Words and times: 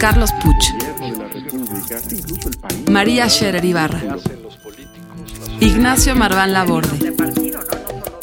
Carlos 0.00 0.30
Puch, 0.42 0.64
María 2.88 3.28
Scherer 3.28 3.62
Ibarra, 3.62 4.00
Ignacio 5.60 6.16
Marván 6.16 6.54
Laborde, 6.54 7.12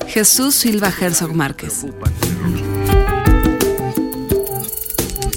Jesús 0.07 0.55
Silva 0.55 0.89
Herzog 0.89 1.35
Márquez. 1.35 1.85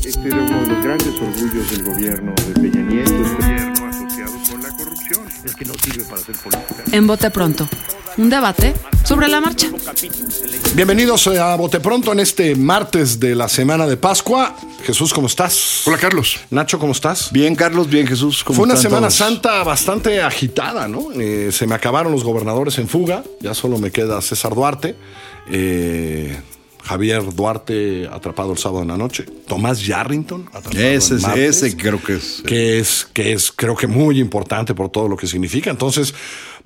Este 0.03 0.29
era 0.29 0.39
uno 0.39 0.61
de 0.63 0.67
los 0.67 0.83
grandes 0.83 1.15
orgullos 1.21 1.71
del 1.73 1.85
gobierno 1.85 2.33
de 2.33 2.53
Peña 2.55 2.83
Nieto. 2.85 3.13
Gobierno 3.13 3.87
asociado 3.87 4.33
con 4.51 4.63
la 4.63 4.71
corrupción. 4.71 5.27
Es 5.45 5.55
que 5.55 5.65
no 5.67 5.75
sirve 5.75 6.05
para 6.05 6.23
hacer 6.23 6.37
política. 6.37 6.85
En 6.91 7.07
Bote 7.07 7.31
Pronto, 7.31 7.69
un 8.17 8.31
debate 8.31 8.73
sobre 9.11 9.27
la 9.27 9.41
marcha. 9.41 9.67
Bienvenidos 10.77 11.27
a 11.27 11.57
Bote 11.57 11.81
Pronto 11.81 12.13
en 12.13 12.21
este 12.21 12.55
martes 12.55 13.19
de 13.19 13.35
la 13.35 13.49
semana 13.49 13.85
de 13.89 13.97
Pascua. 13.97 14.55
Jesús, 14.85 15.13
¿cómo 15.13 15.27
estás? 15.27 15.83
Hola, 15.85 15.99
Carlos. 15.99 16.39
Nacho, 16.51 16.79
¿cómo 16.79 16.93
estás? 16.93 17.33
Bien, 17.33 17.57
Carlos, 17.57 17.91
bien, 17.91 18.07
Jesús. 18.07 18.45
¿cómo 18.45 18.59
Fue 18.59 18.65
una 18.67 18.75
están 18.75 18.89
Semana 18.93 19.09
todos? 19.09 19.15
Santa 19.19 19.65
bastante 19.65 20.23
agitada, 20.23 20.87
¿no? 20.87 21.09
Eh, 21.21 21.51
se 21.51 21.67
me 21.67 21.75
acabaron 21.75 22.13
los 22.13 22.23
gobernadores 22.23 22.79
en 22.79 22.87
fuga, 22.87 23.25
ya 23.41 23.53
solo 23.53 23.79
me 23.79 23.91
queda 23.91 24.23
César 24.23 24.55
Duarte, 24.55 24.95
eh, 25.51 26.41
Javier 26.85 27.35
Duarte 27.35 28.09
atrapado 28.13 28.53
el 28.53 28.59
sábado 28.59 28.83
en 28.83 28.89
la 28.89 28.97
noche, 28.97 29.25
Tomás 29.49 29.85
Yarrington 29.85 30.47
atrapado 30.53 30.79
Ese, 30.85 31.15
el 31.15 31.19
es- 31.19 31.23
martes, 31.27 31.63
ese 31.65 31.77
creo 31.77 32.01
que 32.01 32.15
es. 32.15 32.43
que 32.47 32.79
es 32.79 33.09
que 33.13 33.33
es 33.33 33.51
creo 33.51 33.75
que 33.77 33.89
muy 33.89 34.21
importante 34.21 34.73
por 34.73 34.89
todo 34.89 35.09
lo 35.09 35.17
que 35.17 35.27
significa. 35.27 35.69
Entonces, 35.69 36.15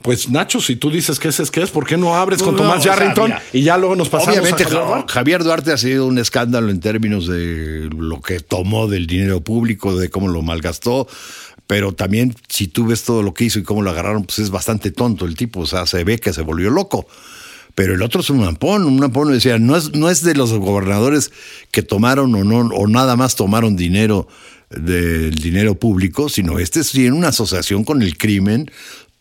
pues 0.05 0.29
Nacho, 0.29 0.61
si 0.61 0.77
tú 0.77 0.91
dices 0.91 1.19
que 1.19 1.29
ese 1.29 1.43
es 1.43 1.51
que 1.51 1.63
es, 1.63 1.71
¿por 1.71 1.87
qué 1.87 1.97
no 1.97 2.15
abres 2.15 2.43
con 2.43 2.55
No, 2.55 2.61
Tomás 2.61 2.81
o 2.81 2.83
sea, 2.83 2.93
Yarrington 2.93 3.33
y 3.55 3.63
ya 3.63 3.79
luego 3.79 3.97
nos 3.97 4.11
pasamos 4.11 4.39
Obviamente, 4.39 4.65
a 4.65 4.69
Javier? 4.69 5.05
Javier 5.09 5.43
Duarte 5.43 5.73
ha 5.73 5.79
sido 5.79 6.07
un 6.07 6.19
escándalo 6.19 6.69
en 6.69 6.79
términos 6.81 7.27
de 7.27 7.89
lo 7.91 8.21
que 8.21 8.41
tomó 8.41 8.87
del 8.87 9.07
dinero 9.07 9.41
público, 9.41 9.97
de 9.97 10.11
cómo 10.11 10.29
lo 10.29 10.43
malgastó. 10.43 11.09
Pero 11.67 11.95
también, 11.95 12.37
si 12.51 12.69
tú 12.69 12.89
ves 12.89 13.05
todo 13.05 13.23
lo 13.23 13.33
que 13.33 13.45
hizo 13.45 13.59
y 13.59 13.63
cómo 13.63 13.81
lo 13.81 13.89
agarraron, 13.89 14.25
pues 14.25 14.41
es 14.41 14.51
bastante 14.51 14.91
tonto 14.91 15.25
el 15.25 15.37
tipo. 15.37 15.61
O 15.61 15.67
sea, 15.67 15.87
se 15.87 16.05
ve 16.05 16.19
que 16.19 16.35
se 16.35 16.43
volvió 16.43 16.69
loco. 16.69 17.07
Pero 17.75 17.95
el 17.95 18.03
otro 18.03 18.21
es 18.21 18.29
un 18.29 18.45
ampón. 18.45 18.85
Un 18.85 19.03
ampón 19.03 19.33
decía, 19.33 19.59
no 19.59 19.75
es, 19.75 19.95
no 19.95 20.11
es 20.11 20.23
de 20.23 20.35
los 20.35 20.53
gobernadores 20.53 21.33
que 21.71 21.83
tomaron 21.83 22.35
o 22.35 22.45
no, 22.45 22.59
o 22.77 22.87
nada 22.89 23.17
más 23.17 23.37
tomaron 23.37 23.75
dinero 23.75 24.29
del 24.69 25.35
dinero 25.37 25.75
público, 25.77 26.29
sino 26.29 26.59
este 26.59 26.83
tiene 26.83 27.13
una 27.13 27.29
asociación 27.29 27.85
con 27.85 28.03
el 28.03 28.17
crimen 28.17 28.71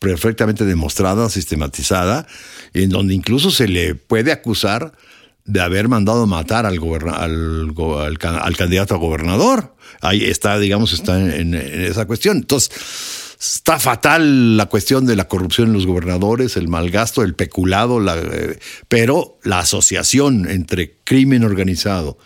perfectamente 0.03 0.65
demostrada, 0.65 1.29
sistematizada, 1.29 2.27
en 2.73 2.89
donde 2.89 3.15
incluso 3.15 3.49
se 3.49 3.67
le 3.67 3.95
puede 3.95 4.31
acusar 4.31 4.93
de 5.45 5.61
haber 5.61 5.87
mandado 5.87 6.27
matar 6.27 6.65
al, 6.65 6.77
al, 7.13 7.73
al 8.05 8.17
ca- 8.19 8.37
al 8.37 8.55
candidato 8.55 8.93
a 8.93 8.97
gobernador. 8.97 9.75
Ahí 10.01 10.23
está, 10.25 10.59
digamos, 10.59 10.93
está 10.93 11.17
en, 11.17 11.55
esa 11.55 12.05
cuestión. 12.05 12.37
Entonces, 12.37 12.71
está 13.39 13.79
fatal 13.79 14.55
la 14.57 14.67
cuestión 14.67 15.05
de 15.05 15.15
la 15.15 15.27
corrupción 15.27 15.67
en 15.69 15.73
los 15.73 15.85
gobernadores, 15.85 16.55
el 16.55 16.67
malgasto, 16.67 17.23
el 17.23 17.33
peculado, 17.35 17.99
la, 17.99 18.17
eh, 18.17 18.59
pero 18.87 19.37
la 19.43 19.59
asociación 19.59 20.49
entre 20.49 20.97
crimen 21.03 21.43
organizado 21.43 22.17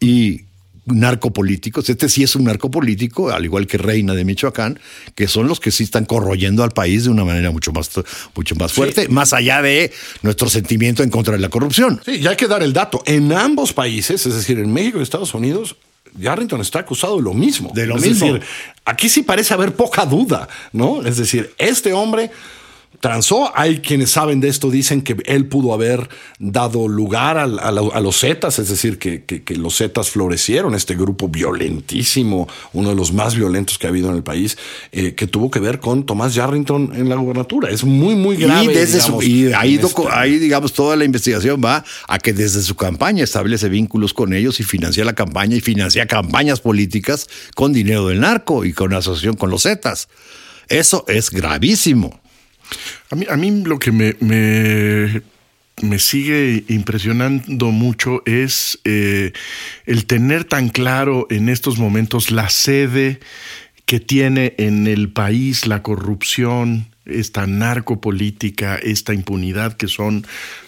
y 0.00 0.46
narcopolíticos, 0.84 1.88
este 1.88 2.08
sí 2.08 2.22
es 2.22 2.34
un 2.34 2.44
narcopolítico, 2.44 3.30
al 3.30 3.44
igual 3.44 3.66
que 3.66 3.78
Reina 3.78 4.14
de 4.14 4.24
Michoacán, 4.24 4.80
que 5.14 5.28
son 5.28 5.46
los 5.46 5.60
que 5.60 5.70
sí 5.70 5.84
están 5.84 6.04
corroyendo 6.04 6.64
al 6.64 6.72
país 6.72 7.04
de 7.04 7.10
una 7.10 7.24
manera 7.24 7.50
mucho 7.50 7.72
más, 7.72 7.90
mucho 8.34 8.54
más 8.56 8.72
fuerte, 8.72 9.08
más 9.08 9.32
allá 9.32 9.62
de 9.62 9.92
nuestro 10.22 10.50
sentimiento 10.50 11.02
en 11.02 11.10
contra 11.10 11.34
de 11.34 11.40
la 11.40 11.48
corrupción. 11.48 12.00
Sí, 12.04 12.20
ya 12.20 12.30
hay 12.30 12.36
que 12.36 12.48
dar 12.48 12.62
el 12.62 12.72
dato. 12.72 13.02
En 13.06 13.32
ambos 13.32 13.72
países, 13.72 14.26
es 14.26 14.34
decir, 14.34 14.58
en 14.58 14.72
México 14.72 14.98
y 14.98 15.02
Estados 15.02 15.34
Unidos, 15.34 15.76
Yarrington 16.18 16.60
está 16.60 16.80
acusado 16.80 17.16
de 17.16 17.22
lo 17.22 17.34
mismo. 17.34 17.70
De 17.74 17.86
lo 17.86 17.96
es 17.96 18.02
mismo. 18.02 18.32
decir, 18.34 18.42
aquí 18.84 19.08
sí 19.08 19.22
parece 19.22 19.54
haber 19.54 19.74
poca 19.74 20.04
duda, 20.04 20.48
¿no? 20.72 21.06
Es 21.06 21.16
decir, 21.16 21.54
este 21.58 21.92
hombre 21.92 22.30
transó. 23.00 23.50
Hay 23.56 23.78
quienes 23.80 24.10
saben 24.10 24.40
de 24.40 24.48
esto, 24.48 24.70
dicen 24.70 25.02
que 25.02 25.16
él 25.26 25.46
pudo 25.46 25.74
haber 25.74 26.08
dado 26.38 26.88
lugar 26.88 27.38
a, 27.38 27.46
los 27.46 28.20
Zetas, 28.20 28.58
es 28.58 28.68
decir, 28.68 28.98
que, 28.98 29.24
que- 29.24 29.42
que 29.42 29.56
los 29.56 29.76
Zetas 29.78 30.10
florecieron, 30.10 30.74
este 30.74 30.94
grupo 30.94 31.28
violentísimo, 31.28 32.48
uno 32.72 32.90
de 32.90 32.94
los 32.94 33.12
más 33.12 33.34
violentos 33.34 33.78
que 33.78 33.86
ha 33.86 33.90
habido 33.90 34.10
en 34.10 34.16
el 34.16 34.22
país, 34.22 34.56
eh, 34.92 35.14
que 35.14 35.26
tuvo 35.26 35.50
que 35.50 35.58
ver 35.60 35.80
con 35.80 36.04
Tomás 36.06 36.34
Yarrington 36.34 36.92
en 36.94 37.08
la 37.08 37.16
gubernatura. 37.16 37.70
Es 37.70 37.84
muy, 37.84 38.14
muy 38.14 38.36
grave. 38.36 38.64
y, 38.64 38.68
desde 38.68 39.00
su- 39.00 39.18
digamos, 39.20 39.24
y 39.24 39.52
ahí, 39.54 39.74
este- 39.76 40.02
ahí, 40.10 40.38
digamos, 40.38 40.72
toda 40.72 40.96
la 40.96 41.04
investigación 41.04 41.60
va 41.64 41.84
a 42.08 42.18
que 42.18 42.32
desde 42.32 42.62
su 42.62 42.74
campaña 42.76 43.24
establece 43.24 43.68
vínculos 43.68 44.14
con 44.14 44.32
ellos 44.32 44.60
y 44.60 44.64
financia 44.64 45.04
la 45.04 45.14
campaña 45.14 45.56
y 45.56 45.60
financia 45.60 46.06
campañas 46.06 46.60
políticas 46.60 47.26
con 47.54 47.72
dinero 47.72 48.06
del 48.08 48.20
narco 48.20 48.64
y 48.64 48.72
con 48.72 48.92
asociación 48.94 49.34
con 49.36 49.50
los 49.50 49.62
Zetas. 49.64 50.08
Eso 50.68 51.04
es 51.08 51.30
gravísimo. 51.30 52.20
A 53.10 53.16
mí, 53.16 53.26
a 53.28 53.36
mí 53.36 53.62
lo 53.64 53.78
que 53.78 53.92
me, 53.92 54.16
me, 54.20 55.98
sigue 55.98 56.64
impresionando 56.68 57.70
mucho 57.70 58.22
es 58.26 58.78
eh, 58.84 59.32
el 59.86 60.06
tener 60.06 60.44
tan 60.44 60.68
claro 60.68 61.26
en 61.30 61.48
estos 61.48 61.78
momentos 61.78 62.30
la 62.30 62.48
sede 62.48 63.20
que 63.86 64.00
tiene 64.00 64.54
en 64.58 64.86
el 64.86 65.10
país 65.10 65.66
la 65.66 65.82
corrupción, 65.82 66.88
esta 67.04 67.46
narcopolítica, 67.46 68.76
esta 68.76 69.12
impunidad 69.12 69.76
que 69.76 69.88
son 69.88 70.26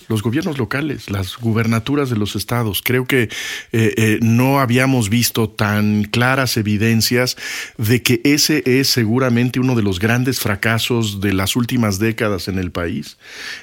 los 0.09 0.22
gobiernos 0.22 0.59
locales, 0.59 1.10
las 1.10 1.37
gubernaturas 1.37 2.10
de 2.10 2.16
los 2.16 2.37
estados. 2.37 2.82
Creo 2.82 3.06
que 3.06 3.22
eh, 3.22 3.28
eh, 3.72 4.19
no 4.22 4.60
habíamos 4.60 5.09
visto 5.09 5.48
tan 5.48 6.04
claras 6.04 6.56
evidencias 6.56 7.37
de 7.78 8.03
que 8.03 8.20
ese 8.25 8.62
es 8.66 8.88
seguramente 8.88 9.60
uno 9.60 9.75
de 9.75 9.82
los 9.82 9.98
grandes 9.98 10.41
fracasos 10.41 11.20
de 11.20 11.32
las 11.32 11.56
últimas 11.56 11.98
décadas 11.98 12.48
en 12.48 12.59
el 12.59 12.70
país. 12.70 13.19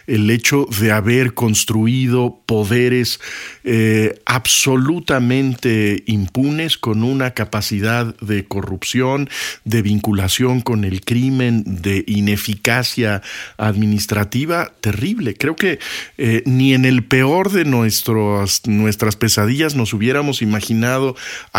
El 0.08 0.30
hecho 0.30 0.68
de 0.80 0.92
haber 0.92 1.34
construido 1.34 2.42
poderes 2.46 3.20
eh, 3.64 4.20
absolutamente 4.26 6.04
impunes 6.08 6.78
con 6.78 7.04
una 7.04 7.32
capacidad 7.32 8.16
de 8.20 8.46
corrupción, 8.46 9.30
de 9.66 9.82
vinculación 9.82 10.62
con 10.62 10.84
el 10.84 11.02
crimen, 11.02 11.64
de 11.66 12.04
ineficacia 12.08 13.22
administrativa 13.58 14.72
terrible. 14.82 15.36
Creo 15.36 15.56
que 15.56 15.80
ni 16.46 16.74
en 16.74 16.86
el 16.86 17.04
peor 17.04 17.52
de 17.52 17.66
nuestros, 17.66 18.62
nuestras 18.66 19.16
pesadillas 19.16 19.76
nos 19.76 19.94
hubiéramos 19.94 20.42
imaginado 20.42 21.16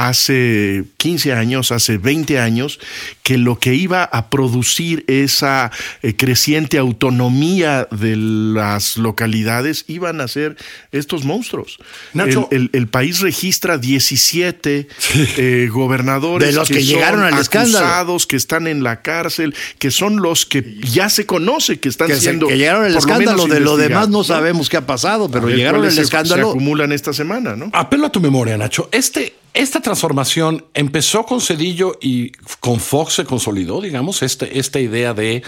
hace 0.06 0.84
15 0.96 1.32
años, 1.32 1.72
hace 1.72 1.98
20 1.98 2.38
años, 2.38 2.80
que 3.22 3.38
lo 3.38 3.58
que 3.58 3.74
iba 3.74 4.04
a 4.04 4.30
producir 4.30 5.04
esa 5.06 5.70
eh, 6.02 6.14
creciente 6.16 6.78
autonomía 6.78 7.86
de 7.90 8.16
las 8.16 8.96
localidades 8.96 9.84
iban 9.88 10.20
a 10.20 10.28
ser 10.28 10.56
estos 10.92 11.24
monstruos. 11.24 11.78
Nacho. 12.14 12.48
el, 12.50 12.62
el- 12.62 12.70
el 12.72 12.88
país 12.88 13.20
registra 13.20 13.78
17 13.78 14.88
eh, 15.36 15.68
gobernadores 15.72 16.48
De 16.48 16.54
los 16.54 16.68
que 16.68 16.82
llegaron 16.84 17.20
son 17.20 17.34
al 17.34 17.40
escándalo. 17.40 17.78
acusados, 17.86 18.26
que 18.26 18.36
están 18.36 18.66
en 18.66 18.82
la 18.82 19.02
cárcel, 19.02 19.54
que 19.78 19.90
son 19.90 20.16
los 20.22 20.46
que 20.46 20.76
ya 20.80 21.08
se 21.08 21.26
conoce 21.26 21.78
que 21.78 21.88
están 21.88 22.08
Que, 22.08 22.14
se- 22.14 22.20
siendo 22.22 22.46
que 22.48 22.56
llegaron 22.58 22.84
al 22.84 22.96
escándalo, 22.96 23.46
de 23.46 23.60
lo 23.60 23.76
demás 23.76 24.08
no 24.08 24.24
sabemos 24.24 24.61
qué 24.68 24.76
ha 24.78 24.86
pasado, 24.86 25.28
pero 25.30 25.46
ver 25.46 25.56
llegaron 25.56 25.90
se- 25.90 26.00
escándalo. 26.02 26.44
Se 26.44 26.50
acumulan 26.50 26.92
esta 26.92 27.12
semana, 27.12 27.56
¿no? 27.56 27.70
Apelo 27.72 28.06
a 28.06 28.12
tu 28.12 28.20
memoria, 28.20 28.56
Nacho. 28.58 28.88
Este, 28.92 29.34
esta 29.54 29.80
transformación 29.80 30.64
empezó 30.74 31.24
con 31.24 31.40
Cedillo 31.40 31.98
y 32.00 32.30
con 32.60 32.80
Fox 32.80 33.14
se 33.14 33.24
consolidó, 33.24 33.80
digamos, 33.80 34.22
este, 34.22 34.58
esta 34.58 34.80
idea 34.80 35.14
de 35.14 35.42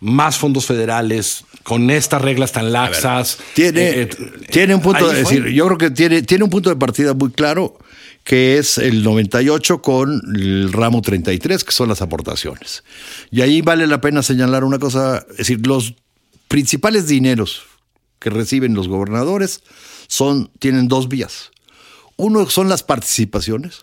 más 0.00 0.36
fondos 0.36 0.66
federales 0.66 1.44
con 1.62 1.90
estas 1.90 2.20
reglas 2.20 2.52
tan 2.52 2.70
laxas. 2.72 3.38
Tiene, 3.54 3.80
Eh, 3.88 4.02
eh, 4.02 4.16
tiene 4.50 4.74
un 4.74 4.82
punto, 4.82 5.06
fue. 5.06 5.14
decir, 5.14 5.46
yo 5.46 5.66
creo 5.66 5.78
que 5.78 5.90
tiene, 5.90 6.22
tiene 6.22 6.44
un 6.44 6.50
punto 6.50 6.68
de 6.68 6.76
partida 6.76 7.14
muy 7.14 7.30
claro, 7.30 7.78
que 8.22 8.58
es 8.58 8.76
el 8.76 9.02
98 9.02 9.80
con 9.80 10.20
el 10.34 10.72
ramo 10.72 11.00
33, 11.00 11.64
que 11.64 11.72
son 11.72 11.88
las 11.88 12.02
aportaciones. 12.02 12.84
Y 13.30 13.40
ahí 13.40 13.62
vale 13.62 13.86
la 13.86 14.00
pena 14.00 14.22
señalar 14.22 14.64
una 14.64 14.78
cosa, 14.78 15.24
es 15.30 15.36
decir, 15.38 15.66
los 15.66 15.94
principales 16.48 17.06
dineros 17.08 17.62
que 18.18 18.30
reciben 18.30 18.74
los 18.74 18.88
gobernadores 18.88 19.60
son, 20.08 20.50
tienen 20.58 20.88
dos 20.88 21.08
vías. 21.08 21.50
Uno 22.16 22.48
son 22.48 22.68
las 22.68 22.82
participaciones, 22.82 23.80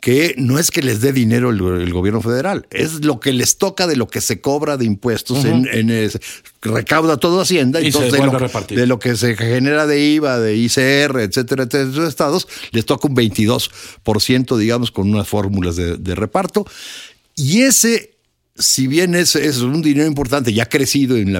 que 0.00 0.34
no 0.38 0.58
es 0.58 0.70
que 0.70 0.82
les 0.82 1.00
dé 1.00 1.12
dinero 1.12 1.50
el, 1.50 1.60
el 1.82 1.92
gobierno 1.92 2.20
federal, 2.20 2.66
es 2.70 3.04
lo 3.04 3.18
que 3.18 3.32
les 3.32 3.58
toca 3.58 3.86
de 3.86 3.96
lo 3.96 4.06
que 4.06 4.20
se 4.20 4.40
cobra 4.40 4.76
de 4.76 4.84
impuestos, 4.84 5.44
en, 5.44 5.66
en 5.72 5.90
ese- 5.90 6.20
recauda 6.62 7.16
todo 7.16 7.40
Hacienda, 7.40 7.80
Y 7.80 7.84
se 7.84 7.98
entonces 7.98 8.12
de 8.12 8.18
lo, 8.18 8.24
a 8.36 8.38
de 8.76 8.86
lo 8.86 8.98
que 8.98 9.16
se 9.16 9.36
genera 9.36 9.86
de 9.86 10.00
IVA, 10.00 10.38
de 10.38 10.56
ICR, 10.56 11.20
etcétera, 11.20 11.64
etcétera, 11.64 11.84
de 11.86 11.90
esos 11.92 12.08
estados, 12.08 12.46
les 12.72 12.84
toca 12.86 13.08
un 13.08 13.16
22%, 13.16 14.56
digamos, 14.58 14.90
con 14.90 15.10
unas 15.10 15.26
fórmulas 15.28 15.76
de, 15.76 15.96
de 15.96 16.14
reparto. 16.14 16.66
Y 17.34 17.62
ese, 17.62 18.15
si 18.58 18.86
bien 18.86 19.14
es, 19.14 19.36
es 19.36 19.58
un 19.58 19.82
dinero 19.82 20.06
importante, 20.06 20.52
ya 20.52 20.64
ha 20.64 20.68
crecido 20.68 21.16
en, 21.16 21.32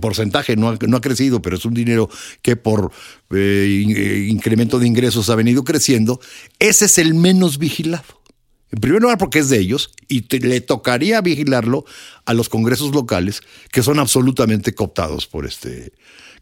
porcentaje, 0.00 0.56
no 0.56 0.70
ha, 0.70 0.78
no 0.86 0.96
ha 0.96 1.00
crecido, 1.00 1.40
pero 1.42 1.56
es 1.56 1.64
un 1.64 1.74
dinero 1.74 2.08
que 2.42 2.56
por 2.56 2.90
eh, 3.30 3.84
eh, 3.96 4.26
incremento 4.28 4.78
de 4.78 4.86
ingresos 4.86 5.30
ha 5.30 5.34
venido 5.34 5.64
creciendo, 5.64 6.20
ese 6.58 6.86
es 6.86 6.98
el 6.98 7.14
menos 7.14 7.58
vigilado. 7.58 8.18
En 8.70 8.80
primer 8.80 9.00
lugar, 9.00 9.16
porque 9.16 9.38
es 9.38 9.48
de 9.48 9.58
ellos 9.58 9.92
y 10.08 10.20
le 10.38 10.60
tocaría 10.60 11.20
vigilarlo 11.22 11.86
a 12.26 12.34
los 12.34 12.50
congresos 12.50 12.94
locales 12.94 13.40
que 13.72 13.82
son 13.82 13.98
absolutamente 13.98 14.74
cooptados 14.74 15.26
por 15.26 15.46
este, 15.46 15.92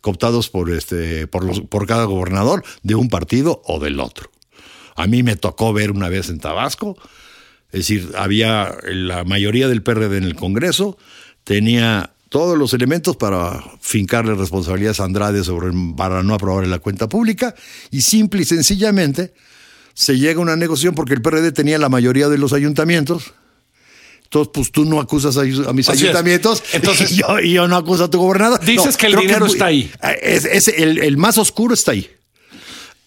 cooptados 0.00 0.48
por 0.48 0.70
este, 0.70 1.28
por 1.28 1.44
los, 1.44 1.60
por 1.60 1.86
cada 1.86 2.04
gobernador 2.04 2.64
de 2.82 2.96
un 2.96 3.08
partido 3.08 3.62
o 3.64 3.78
del 3.78 4.00
otro. 4.00 4.30
A 4.96 5.06
mí 5.06 5.22
me 5.22 5.36
tocó 5.36 5.72
ver 5.72 5.92
una 5.92 6.08
vez 6.08 6.28
en 6.28 6.40
Tabasco, 6.40 6.96
es 7.76 7.88
decir, 7.88 8.10
había 8.16 8.76
la 8.84 9.24
mayoría 9.24 9.68
del 9.68 9.82
PRD 9.82 10.16
en 10.18 10.24
el 10.24 10.34
Congreso, 10.36 10.96
tenía 11.44 12.12
todos 12.28 12.58
los 12.58 12.72
elementos 12.74 13.16
para 13.16 13.62
fincarle 13.80 14.34
responsabilidades 14.34 14.98
a 15.00 15.04
Andrade 15.04 15.44
sobre 15.44 15.70
para 15.96 16.22
no 16.22 16.34
aprobar 16.34 16.66
la 16.66 16.78
cuenta 16.80 17.08
pública 17.08 17.54
y 17.90 18.02
simple 18.02 18.42
y 18.42 18.44
sencillamente 18.44 19.32
se 19.94 20.18
llega 20.18 20.38
a 20.40 20.42
una 20.42 20.56
negociación 20.56 20.94
porque 20.94 21.14
el 21.14 21.22
PRD 21.22 21.52
tenía 21.52 21.78
la 21.78 21.88
mayoría 21.88 22.28
de 22.28 22.36
los 22.38 22.52
ayuntamientos. 22.52 23.32
Entonces, 24.24 24.50
pues 24.52 24.72
tú 24.72 24.84
no 24.84 25.00
acusas 25.00 25.36
a, 25.36 25.42
a 25.42 25.72
mis 25.72 25.88
Así 25.88 26.02
ayuntamientos 26.02 26.62
Entonces- 26.72 27.12
y, 27.12 27.16
yo, 27.16 27.38
y 27.40 27.52
yo 27.52 27.68
no 27.68 27.76
acuso 27.76 28.04
a 28.04 28.10
tu 28.10 28.18
gobernador. 28.18 28.58
Dices 28.60 28.94
No, 28.94 28.98
que 28.98 29.06
el 29.06 29.16
dinero 29.16 29.46
es 29.46 29.52
está 29.52 29.66
ahí. 29.66 29.90
Es, 30.20 30.44
es 30.44 30.66
el, 30.68 30.98
el 30.98 31.16
más 31.16 31.38
oscuro 31.38 31.74
está 31.74 31.92
ahí. 31.92 32.10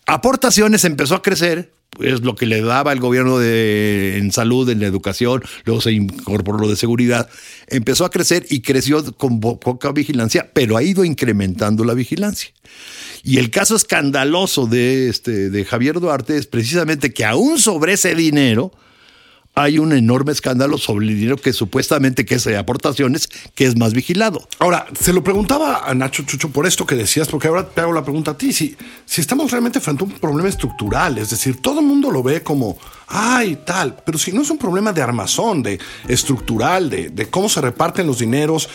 Aportaciones 0.05 0.85
empezó 0.85 1.15
a 1.15 1.21
crecer, 1.21 1.71
es 2.01 2.21
lo 2.21 2.35
que 2.35 2.45
le 2.45 2.61
daba 2.61 2.93
el 2.93 2.99
gobierno 2.99 3.37
de, 3.39 4.17
en 4.17 4.31
salud, 4.31 4.69
en 4.69 4.79
la 4.79 4.87
educación, 4.87 5.43
luego 5.65 5.81
se 5.81 5.91
incorporó 5.91 6.59
lo 6.59 6.69
de 6.69 6.75
seguridad, 6.75 7.29
empezó 7.67 8.05
a 8.05 8.09
crecer 8.09 8.45
y 8.49 8.61
creció 8.61 9.03
con 9.17 9.39
po- 9.39 9.59
poca 9.59 9.91
vigilancia, 9.91 10.49
pero 10.53 10.77
ha 10.77 10.83
ido 10.83 11.03
incrementando 11.03 11.83
la 11.83 11.93
vigilancia. 11.93 12.51
Y 13.23 13.37
el 13.37 13.49
caso 13.51 13.75
escandaloso 13.75 14.65
de, 14.65 15.09
este, 15.09 15.49
de 15.49 15.65
Javier 15.65 15.99
Duarte 15.99 16.37
es 16.37 16.47
precisamente 16.47 17.11
que 17.13 17.25
aún 17.25 17.59
sobre 17.59 17.93
ese 17.93 18.15
dinero 18.15 18.71
hay 19.59 19.77
un 19.77 19.91
enorme 19.91 20.31
escándalo 20.31 20.77
sobre 20.77 21.05
el 21.05 21.15
dinero 21.15 21.35
que 21.35 21.51
supuestamente 21.51 22.23
que 22.23 22.35
es 22.35 22.45
de 22.45 22.55
aportaciones, 22.55 23.27
que 23.55 23.65
es 23.65 23.75
más 23.75 23.93
vigilado. 23.93 24.47
Ahora, 24.57 24.87
se 24.97 25.11
lo 25.11 25.21
preguntaba 25.21 25.83
a 25.85 25.93
Nacho 25.93 26.23
Chucho 26.23 26.49
por 26.49 26.65
esto 26.65 26.85
que 26.85 26.95
decías, 26.95 27.27
porque 27.27 27.49
ahora 27.49 27.67
te 27.67 27.81
hago 27.81 27.91
la 27.91 28.03
pregunta 28.03 28.31
a 28.31 28.37
ti. 28.37 28.53
Si, 28.53 28.77
si 29.05 29.19
estamos 29.19 29.51
realmente 29.51 29.81
frente 29.81 30.05
a 30.05 30.07
un 30.07 30.13
problema 30.13 30.47
estructural, 30.47 31.17
es 31.17 31.31
decir, 31.31 31.61
todo 31.61 31.81
el 31.81 31.85
mundo 31.85 32.09
lo 32.09 32.23
ve 32.23 32.41
como, 32.41 32.77
ay, 33.07 33.59
tal, 33.65 33.97
pero 34.05 34.17
si 34.17 34.31
no 34.31 34.43
es 34.43 34.49
un 34.49 34.57
problema 34.57 34.93
de 34.93 35.01
armazón, 35.01 35.61
de 35.61 35.77
estructural, 36.07 36.89
de, 36.89 37.09
de 37.09 37.29
cómo 37.29 37.49
se 37.49 37.59
reparten 37.59 38.07
los 38.07 38.19
dineros, 38.19 38.69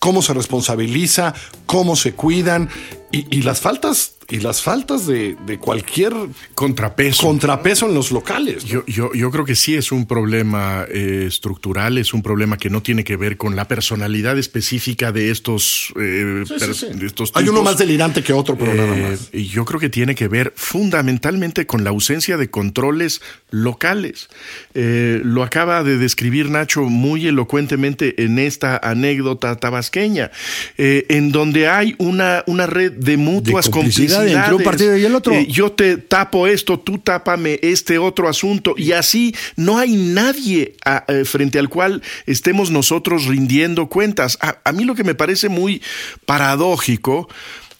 cómo 0.00 0.22
se 0.22 0.34
responsabiliza, 0.34 1.34
cómo 1.66 1.94
se 1.94 2.14
cuidan 2.14 2.68
y, 3.12 3.26
y 3.38 3.42
las 3.42 3.60
faltas 3.60 4.12
y 4.28 4.40
las 4.40 4.60
faltas 4.60 5.06
de, 5.06 5.36
de 5.46 5.58
cualquier 5.58 6.12
Contrapeso. 6.56 7.22
contrapeso 7.24 7.86
en 7.86 7.94
los 7.94 8.10
locales. 8.10 8.64
Yo, 8.64 8.84
yo, 8.86 9.12
yo 9.14 9.30
creo 9.30 9.44
que 9.44 9.54
sí 9.54 9.76
es 9.76 9.92
un 9.92 10.04
problema 10.04 10.84
eh, 10.92 11.26
estructural, 11.28 11.96
es 11.96 12.12
un 12.12 12.22
problema 12.24 12.56
que 12.58 12.68
no 12.68 12.82
tiene 12.82 13.04
que 13.04 13.14
ver 13.16 13.36
con 13.36 13.54
la 13.54 13.68
personalidad 13.68 14.36
específica 14.36 15.12
de 15.12 15.30
estos, 15.30 15.92
eh, 16.00 16.42
Sí, 16.44 16.54
sí, 16.54 16.58
per- 16.66 16.74
sí. 16.74 16.86
de 16.94 17.06
estos 17.06 17.30
Hay 17.34 17.48
uno 17.48 17.62
más 17.62 17.78
delirante 17.78 18.24
que 18.24 18.32
otro, 18.32 18.58
pero 18.58 18.74
nada 18.74 18.96
Eh, 18.98 19.10
más. 19.10 19.28
y 19.32 19.46
yo 19.46 19.64
creo 19.64 19.78
que 19.78 19.90
tiene 19.90 20.16
que 20.16 20.26
ver 20.26 20.52
fundamentalmente 20.56 21.64
con 21.66 21.84
la 21.84 21.90
ausencia 21.90 22.36
de 22.36 22.50
controles 22.50 23.20
locales. 23.50 24.28
Eh, 24.74 25.20
lo 25.22 25.44
acaba 25.44 25.84
de 25.84 25.98
describir 25.98 26.50
Nacho 26.50 26.82
muy 26.82 27.28
elocuentemente 27.28 28.24
en 28.24 28.40
esta 28.40 28.76
anécdota 28.76 29.54
tabasqueña, 29.54 30.32
eh, 30.78 31.06
en 31.10 31.30
donde 31.30 31.68
hay 31.68 31.94
una, 31.98 32.42
una 32.48 32.66
red 32.66 32.92
de 32.96 33.16
mutuas 33.16 33.68
complicidad 33.68 34.18
complicidades. 34.18 34.32
entre 34.36 34.54
un 34.54 34.62
partido 34.64 34.96
y 34.96 35.04
el 35.04 35.14
otro. 35.14 35.34
Eh, 35.34 35.46
yo 35.48 35.72
te 35.72 35.96
tapo 35.98 36.46
esto, 36.46 36.78
tú 36.80 36.98
tápame 36.98 37.58
este 37.62 37.98
otro 37.98 38.28
asunto, 38.28 38.74
y 38.76 38.92
así 38.92 39.34
no 39.56 39.78
hay 39.78 39.94
nadie 39.96 40.74
a- 40.84 41.04
eh, 41.08 41.24
frente 41.24 41.58
al 41.58 41.68
cual 41.68 42.02
estemos 42.26 42.70
nosotros 42.70 43.26
rindiendo 43.26 43.88
cuentas. 43.88 44.38
A, 44.40 44.58
a 44.64 44.72
mí 44.72 44.84
lo 44.84 44.94
que 44.94 45.04
me 45.04 45.14
parece 45.14 45.48
muy 45.48 45.82
paradójico 46.24 47.28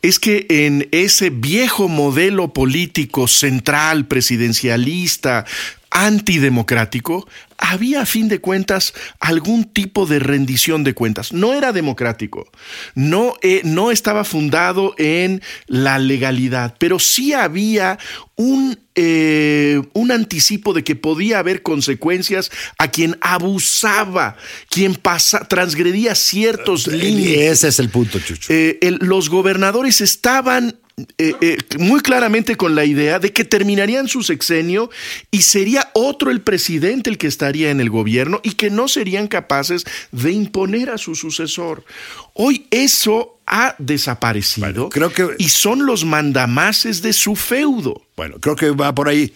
es 0.03 0.19
que 0.19 0.47
en 0.49 0.89
ese 0.93 1.31
viejo 1.31 1.89
modelo 1.89 2.53
político 2.53 3.27
central, 3.29 4.07
presidencialista, 4.07 5.45
antidemocrático, 5.91 7.27
había 7.59 8.03
a 8.03 8.07
fin 8.07 8.29
de 8.29 8.41
cuentas 8.41 8.93
algún 9.19 9.65
tipo 9.65 10.05
de 10.07 10.19
rendición 10.19 10.85
de 10.85 10.93
cuentas. 10.95 11.33
No 11.33 11.55
era 11.55 11.73
democrático, 11.73 12.51
no, 12.95 13.35
eh, 13.43 13.63
no 13.65 13.91
estaba 13.91 14.25
fundado 14.25 14.95
en 14.99 15.43
la 15.67 15.99
legalidad, 15.99 16.75
pero 16.79 16.99
sí 16.99 17.33
había 17.33 17.99
un, 18.37 18.79
eh, 18.95 19.81
un 19.95 20.13
anticipo 20.13 20.75
de 20.75 20.85
que 20.85 20.97
podía 20.97 21.39
haber 21.39 21.63
consecuencias 21.63 22.51
a 22.79 22.91
quien 22.91 23.17
abusaba, 23.23 24.37
quien 24.69 24.95
pasa, 24.95 25.47
transgredía 25.49 26.15
ciertos 26.15 26.87
límites. 26.87 27.39
Ese 27.53 27.69
es 27.69 27.79
el 27.79 27.89
punto, 27.89 28.19
Chucho. 28.21 28.53
Eh, 28.53 28.79
el- 28.83 28.99
los 29.01 29.31
gobernadores 29.31 30.01
estaban 30.03 30.79
eh, 31.19 31.35
eh, 31.43 31.59
muy 31.79 32.01
claramente 32.01 32.57
con 32.57 32.75
la 32.75 32.87
idea 32.87 33.19
de 33.19 33.31
que 33.31 33.45
terminarían 33.45 34.09
su 34.09 34.23
sexenio 34.23 34.89
y 35.31 35.43
sería 35.43 35.91
otro 35.93 36.31
el 36.31 36.41
presidente 36.41 37.11
el 37.11 37.19
que 37.19 37.27
estaría 37.27 37.71
en 37.71 37.81
el 37.81 37.91
gobierno 37.91 38.41
y 38.43 38.53
que 38.53 38.71
no 38.71 38.89
serían 38.89 39.29
capaces 39.29 39.85
de 40.11 40.33
imponer 40.33 40.89
a 40.89 40.97
su 40.97 41.15
sucesor. 41.15 41.85
Hoy 42.33 42.67
eso 42.71 43.39
ha 43.47 43.75
desaparecido 43.79 44.67
Bueno, 44.67 44.89
creo 44.89 45.13
que- 45.13 45.35
y 45.37 45.51
son 45.51 45.85
los 45.85 46.07
mandamases 46.07 47.03
de 47.03 47.13
su 47.13 47.37
feudo. 47.37 48.03
Bueno, 48.17 48.37
creo 48.41 48.57
que 48.57 48.71
va 48.71 48.95
por 48.95 49.11
ahí. 49.11 49.35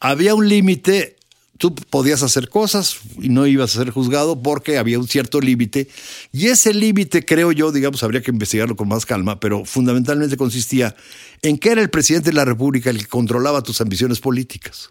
Había 0.00 0.34
un 0.34 0.48
límite, 0.50 1.16
tú 1.60 1.74
podías 1.74 2.22
hacer 2.22 2.48
cosas 2.48 2.96
y 3.20 3.28
no 3.28 3.46
ibas 3.46 3.76
a 3.76 3.80
ser 3.80 3.90
juzgado 3.90 4.42
porque 4.42 4.78
había 4.78 4.98
un 4.98 5.06
cierto 5.06 5.42
límite. 5.42 5.88
Y 6.32 6.46
ese 6.46 6.72
límite, 6.72 7.22
creo 7.22 7.52
yo, 7.52 7.70
digamos, 7.70 8.02
habría 8.02 8.22
que 8.22 8.30
investigarlo 8.30 8.76
con 8.76 8.88
más 8.88 9.04
calma, 9.04 9.38
pero 9.40 9.66
fundamentalmente 9.66 10.38
consistía 10.38 10.96
en 11.42 11.58
que 11.58 11.68
era 11.68 11.82
el 11.82 11.90
presidente 11.90 12.30
de 12.30 12.36
la 12.36 12.46
República 12.46 12.88
el 12.88 12.96
que 12.96 13.04
controlaba 13.04 13.62
tus 13.62 13.82
ambiciones 13.82 14.20
políticas. 14.20 14.88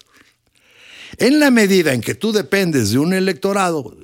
En 1.17 1.39
la 1.39 1.49
medida 1.49 1.91
en 1.95 2.01
que 2.01 2.13
tú 2.13 2.31
dependes 2.31 2.91
de 2.91 2.99
un 2.99 3.13
electorado, 3.13 3.97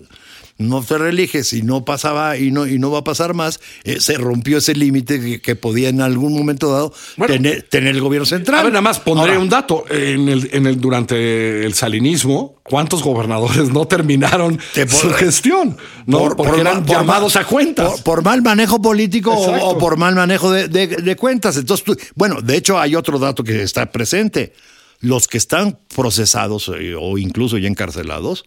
no 0.58 0.82
te 0.82 0.98
reeliges 0.98 1.52
y 1.52 1.64
no 1.64 1.84
pasaba 1.84 2.38
y 2.38 2.50
no, 2.52 2.66
y 2.66 2.80
no 2.80 2.90
va 2.90 3.00
a 3.00 3.04
pasar 3.04 3.34
más, 3.34 3.60
eh, 3.84 4.00
se 4.00 4.14
rompió 4.18 4.60
ese 4.60 4.74
límite 4.74 5.20
que, 5.20 5.42
que 5.42 5.56
podía 5.56 5.90
en 5.90 6.00
algún 6.02 6.34
momento 6.34 6.72
dado 6.72 6.94
Bueno. 7.18 7.34
tener, 7.34 7.64
tener 7.64 7.96
el 7.96 8.02
gobierno 8.02 8.26
central. 8.26 8.60
A 8.62 8.64
ver, 8.64 8.72
nada 8.72 8.82
más 8.82 9.00
pondré 9.00 9.32
Ahora, 9.32 9.40
un 9.40 9.50
dato. 9.50 9.84
En 9.90 10.30
el, 10.30 10.50
en 10.54 10.66
el, 10.66 10.80
durante 10.80 11.66
el 11.66 11.74
salinismo, 11.74 12.56
¿cuántos 12.64 13.04
gobernadores 13.04 13.70
no 13.74 13.86
terminaron 13.86 14.58
Te 14.74 14.86
po- 14.86 14.96
su 14.96 15.10
gestión? 15.12 15.76
No, 16.06 16.20
por- 16.20 16.38
porque 16.38 16.52
por 16.54 16.60
eran 16.62 16.74
mal- 16.78 16.86
por 16.86 16.96
llamados 16.96 17.36
a 17.36 17.44
cuentas. 17.44 17.92
Por, 18.02 18.04
por 18.04 18.24
mal 18.24 18.42
manejo 18.42 18.82
político 18.82 19.32
o, 19.34 19.78
por 19.78 19.98
mal 19.98 20.16
manejo 20.16 20.52
de, 20.52 20.70
de- 20.70 20.88
de 20.88 21.16
cuentas. 21.18 21.58
Entonces, 21.58 21.84
tú- 21.84 21.98
bueno, 22.16 22.42
de 22.42 22.56
hecho 22.56 22.80
hay 22.80 22.96
otro 22.96 23.20
dato 23.20 23.44
que 23.44 23.62
está 23.62 23.92
presente. 23.92 24.54
Los 25.02 25.28
que 25.28 25.38
están 25.38 25.78
procesados 25.94 26.72
eh, 26.80 26.96
o 26.98 27.18
incluso 27.18 27.58
ya 27.58 27.68
encarcelados, 27.68 28.46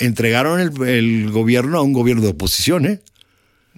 entregaron 0.00 0.60
el, 0.60 0.82
el 0.88 1.30
gobierno 1.30 1.78
a 1.78 1.82
un 1.82 1.92
gobierno 1.92 2.22
de 2.22 2.28
oposición, 2.30 2.86
¿eh? 2.86 3.00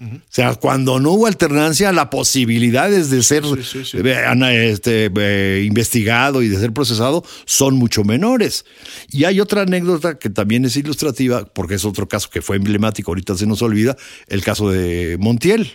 O 0.00 0.20
sea, 0.30 0.54
cuando 0.54 0.98
no 0.98 1.12
hubo 1.12 1.26
alternancia, 1.26 1.92
las 1.92 2.08
posibilidades 2.08 3.10
de 3.10 3.22
ser 3.22 3.44
sí, 3.62 3.84
sí. 3.84 3.98
eh, 4.02 4.70
este, 4.72 5.10
eh, 5.14 5.64
investigado 5.64 6.42
y 6.42 6.48
de 6.48 6.58
ser 6.58 6.72
procesado 6.72 7.22
son 7.44 7.76
mucho 7.76 8.02
menores. 8.02 8.64
Y 9.12 9.24
hay 9.24 9.38
otra 9.38 9.62
anécdota 9.62 10.18
que 10.18 10.30
también 10.30 10.64
es 10.64 10.76
ilustrativa, 10.76 11.44
porque 11.44 11.74
es 11.74 11.84
otro 11.84 12.08
caso 12.08 12.30
que 12.30 12.42
fue 12.42 12.56
emblemático, 12.56 13.12
ahorita 13.12 13.36
se 13.36 13.46
nos 13.46 13.62
olvida, 13.62 13.96
el 14.26 14.42
caso 14.42 14.70
de 14.70 15.18
Montiel. 15.20 15.70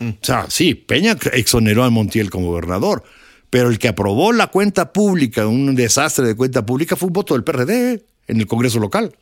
O 0.00 0.14
sea, 0.22 0.46
sí, 0.48 0.74
Peña 0.74 1.16
exoneró 1.32 1.84
a 1.84 1.90
Montiel 1.90 2.30
como 2.30 2.46
gobernador, 2.46 3.02
pero 3.50 3.68
el 3.68 3.78
que 3.78 3.88
aprobó 3.88 4.32
la 4.32 4.46
cuenta 4.46 4.92
pública, 4.92 5.46
un 5.46 5.74
desastre 5.74 6.26
de 6.26 6.34
cuenta 6.34 6.64
pública, 6.64 6.96
fue 6.96 7.08
un 7.08 7.12
voto 7.12 7.34
del 7.34 7.44
PRD 7.44 8.04
en 8.26 8.40
el 8.40 8.46
Congreso 8.46 8.78
local. 8.78 9.14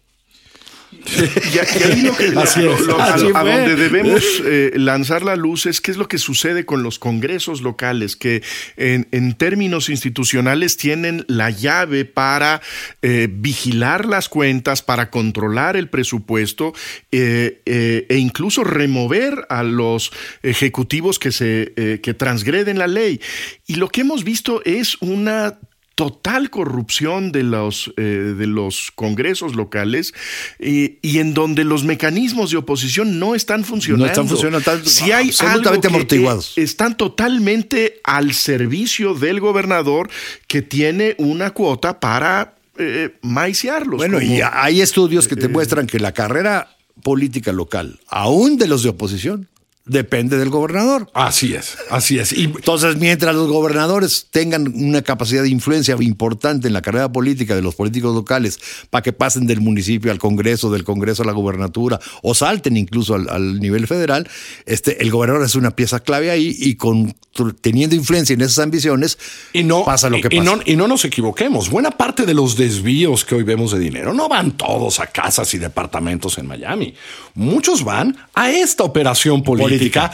Y, 1.52 1.58
ahí 1.84 2.02
lo 2.02 2.16
que, 2.16 2.28
lo- 2.28 2.78
lo- 2.86 3.00
a, 3.02 3.16
donde 3.16 3.76
debemos 3.76 4.22
eh, 4.44 4.72
lanzar 4.76 5.22
la 5.22 5.36
luz 5.36 5.66
es 5.66 5.80
qué 5.80 5.90
es 5.90 5.96
lo 5.96 6.08
que 6.08 6.18
sucede 6.18 6.64
con 6.64 6.82
los 6.82 6.98
congresos 6.98 7.60
locales, 7.62 8.16
que 8.16 8.42
en, 8.76 9.08
en 9.12 9.34
términos 9.34 9.88
institucionales 9.88 10.76
tienen 10.76 11.24
la 11.28 11.50
llave 11.50 12.04
para 12.04 12.60
eh, 13.02 13.28
vigilar 13.30 14.06
las 14.06 14.28
cuentas, 14.28 14.82
para 14.82 15.10
controlar 15.10 15.76
el 15.76 15.88
presupuesto 15.88 16.72
eh, 17.10 17.60
e 18.08 18.16
incluso 18.16 18.64
remover 18.64 19.46
a 19.48 19.62
los 19.62 20.12
ejecutivos 20.42 21.18
que, 21.18 21.32
se, 21.32 22.00
que 22.02 22.14
transgreden 22.14 22.78
la 22.78 22.86
ley. 22.86 23.20
Y 23.66 23.76
lo 23.76 23.88
que 23.88 24.02
hemos 24.02 24.24
visto 24.24 24.62
es 24.64 24.96
una 25.00 25.58
total 25.94 26.50
corrupción 26.50 27.32
de 27.32 27.42
los, 27.42 27.92
eh, 27.96 28.02
de 28.02 28.46
los 28.46 28.90
congresos 28.94 29.54
locales 29.54 30.14
eh, 30.58 30.98
y 31.02 31.18
en 31.18 31.34
donde 31.34 31.64
los 31.64 31.84
mecanismos 31.84 32.50
de 32.50 32.56
oposición 32.56 33.18
no 33.18 33.34
están 33.34 33.64
funcionando. 33.64 34.06
No 34.06 34.10
están 34.10 34.28
funcionando, 34.28 34.58
están 34.58 34.86
si 34.86 35.12
hay 35.12 35.28
absolutamente 35.28 35.68
algo 35.68 35.80
que, 35.80 35.86
amortiguados. 35.88 36.58
eh, 36.58 36.62
están 36.62 36.96
totalmente 36.96 38.00
al 38.04 38.32
servicio 38.34 39.14
del 39.14 39.40
gobernador 39.40 40.08
que 40.46 40.62
tiene 40.62 41.14
una 41.18 41.50
cuota 41.50 42.00
para 42.00 42.54
eh, 42.78 43.16
maiciarlos. 43.22 43.98
Bueno, 43.98 44.18
como- 44.18 44.32
y 44.32 44.40
hay 44.40 44.80
estudios 44.80 45.28
que 45.28 45.36
te 45.36 45.48
muestran 45.48 45.86
que 45.86 45.98
la 46.00 46.12
carrera 46.12 46.74
política 47.02 47.52
local, 47.52 48.00
aún 48.08 48.56
de 48.56 48.66
los 48.66 48.82
de 48.82 48.88
oposición, 48.90 49.48
depende 49.84 50.38
del 50.38 50.50
gobernador. 50.50 51.10
Así 51.12 51.54
es, 51.54 51.76
así 51.90 52.18
es. 52.18 52.32
Y 52.32 52.44
Entonces, 52.44 52.96
mientras 52.96 53.34
los 53.34 53.48
gobernadores 53.48 54.26
tengan 54.30 54.68
una 54.74 55.02
capacidad 55.02 55.42
de 55.42 55.48
influencia 55.48 55.96
importante 56.00 56.68
en 56.68 56.74
la 56.74 56.82
carrera 56.82 57.10
política 57.10 57.54
de 57.54 57.62
los 57.62 57.74
políticos 57.74 58.14
locales, 58.14 58.58
para 58.90 59.02
que 59.02 59.12
pasen 59.12 59.46
del 59.46 59.60
municipio 59.60 60.12
al 60.12 60.18
Congreso, 60.18 60.70
del 60.70 60.84
Congreso 60.84 61.22
a 61.22 61.26
la 61.26 61.32
gubernatura, 61.32 62.00
o 62.22 62.34
salten 62.34 62.76
incluso 62.76 63.14
al, 63.14 63.28
al 63.28 63.60
nivel 63.60 63.86
federal, 63.86 64.28
este, 64.66 65.02
el 65.02 65.10
gobernador 65.10 65.44
es 65.44 65.54
una 65.54 65.72
pieza 65.72 66.00
clave 66.00 66.30
ahí 66.30 66.54
y 66.56 66.76
con, 66.76 67.14
teniendo 67.60 67.96
influencia 67.96 68.34
en 68.34 68.42
esas 68.42 68.60
ambiciones, 68.60 69.18
Y 69.52 69.64
no, 69.64 69.84
pasa 69.84 70.10
lo 70.10 70.20
que 70.20 70.28
y, 70.30 70.36
y 70.36 70.40
pasa. 70.40 70.56
no, 70.56 70.62
y 70.64 70.76
no 70.76 70.86
nos 70.86 71.04
equivoquemos. 71.04 71.70
Buena 71.70 71.90
parte 71.90 72.26
de 72.26 72.34
los 72.34 72.56
desvíos 72.56 73.24
que 73.24 73.34
hoy 73.34 73.42
vemos 73.42 73.72
de 73.72 73.78
dinero 73.78 74.12
no 74.14 74.28
van 74.28 74.52
todos 74.56 75.00
a 75.00 75.06
casas 75.06 75.52
y 75.54 75.58
departamentos 75.58 76.38
en 76.38 76.46
Miami. 76.46 76.94
Muchos 77.34 77.84
van 77.84 78.16
a 78.34 78.50
esta 78.50 78.84
operación 78.84 79.42
política. 79.42 79.71
Política. 79.78 80.10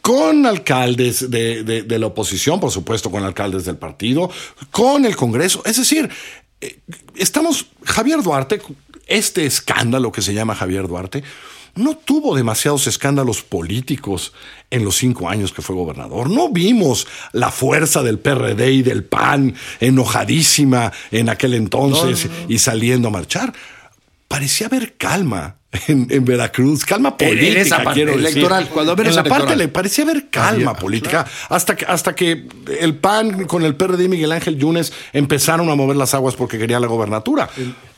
Con 0.00 0.44
alcaldes 0.44 1.30
de, 1.30 1.62
de- 1.64 1.82
de 1.82 1.98
la 1.98 2.06
oposición, 2.06 2.60
por 2.60 2.70
supuesto, 2.70 3.10
con 3.10 3.24
alcaldes 3.24 3.64
del 3.64 3.76
partido, 3.76 4.30
con 4.70 5.06
el 5.06 5.16
Congreso. 5.16 5.62
Es 5.64 5.76
decir, 5.78 6.10
eh, 6.60 6.78
estamos. 7.14 7.66
Javier 7.84 8.22
Duarte, 8.22 8.60
este 9.06 9.46
escándalo 9.46 10.12
que 10.12 10.20
se 10.20 10.34
llama 10.34 10.54
Javier 10.54 10.88
Duarte, 10.88 11.22
no 11.76 11.96
tuvo 11.96 12.36
demasiados 12.36 12.86
escándalos 12.86 13.42
políticos 13.42 14.34
en 14.70 14.84
los 14.84 14.96
cinco 14.96 15.28
años 15.28 15.52
que 15.52 15.62
fue 15.62 15.74
gobernador. 15.74 16.28
No 16.30 16.50
vimos 16.50 17.06
la 17.32 17.50
fuerza 17.50 18.02
del 18.02 18.18
PRD 18.18 18.72
y 18.72 18.82
del 18.82 19.04
PAN 19.04 19.54
enojadísima 19.80 20.92
en 21.10 21.30
aquel 21.30 21.54
entonces 21.54 22.28
y 22.48 22.58
saliendo 22.58 23.08
a 23.08 23.10
marchar. 23.10 23.52
Parecía 24.28 24.66
haber 24.68 24.96
calma 24.96 25.56
en, 25.88 26.06
en 26.10 26.24
Veracruz, 26.24 26.84
calma 26.84 27.14
En- 27.18 27.28
en 27.28 27.34
política, 27.36 27.60
esa 27.60 27.76
parte 27.84 27.92
quiero 27.94 28.12
decir. 28.16 28.28
electoral, 28.38 28.68
cuando 28.68 28.92
en 28.92 28.98
la 28.98 29.04
electoral. 29.10 29.28
parte 29.40 29.56
le 29.56 29.68
parecía 29.68 30.04
haber 30.04 30.28
calma 30.30 30.74
política 30.74 31.26
hasta 31.48 31.76
que, 31.76 31.84
hasta 31.86 32.14
que 32.14 32.46
el 32.80 32.96
PAN 32.96 33.44
con 33.46 33.64
el 33.64 33.74
PRD 33.76 34.04
y 34.04 34.08
Miguel 34.08 34.32
Ángel 34.32 34.56
Yunes 34.58 34.92
empezaron 35.12 35.68
a 35.70 35.74
mover 35.74 35.96
las 35.96 36.14
aguas 36.14 36.34
porque 36.36 36.58
querían 36.58 36.80
la 36.82 36.88
gobernatura. 36.88 37.48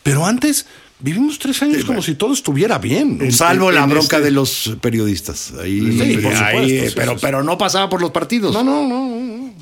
Pero 0.03 0.25
antes 0.25 0.67
vivimos 0.99 1.39
tres 1.39 1.61
años 1.63 1.85
como 1.85 2.01
si 2.01 2.15
todo 2.15 2.33
estuviera 2.33 2.79
bien. 2.79 3.19
¿no? 3.19 3.31
Salvo 3.31 3.69
En- 3.69 3.75
la 3.77 3.85
en 3.85 3.91
bronca 3.91 4.17
este- 4.17 4.27
de 4.27 4.31
los 4.31 4.77
periodistas. 4.81 5.53
Ahí, 5.61 5.81
Sí, 5.81 6.17
por 6.19 6.33
ahí, 6.33 6.37
supuesto, 6.71 6.89
sí, 6.89 6.93
pero, 6.97 7.13
sí, 7.13 7.19
sí. 7.19 7.27
pero 7.27 7.43
no 7.43 7.59
pasaba 7.59 7.89
por 7.89 8.01
los 8.01 8.11
partidos. 8.13 8.53
No, 8.55 8.63
no, 8.65 8.83
no, 8.89 9.09
no. 9.09 9.55